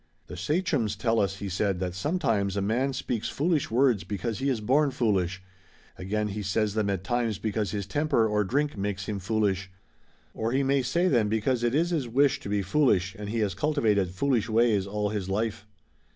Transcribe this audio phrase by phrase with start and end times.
[0.25, 4.49] "The sachems tell us," he said, "that sometimes a man speaks foolish words because he
[4.49, 5.43] is born foolish,
[5.95, 9.69] again he says them at times because his temper or drink makes him foolish,
[10.33, 13.37] or he may say them because it is his wish to be foolish and he
[13.41, 15.67] has cultivated foolish ways all his life.